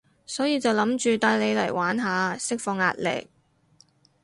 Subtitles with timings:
[0.25, 3.29] 所以就諗住帶你嚟玩下，釋放壓力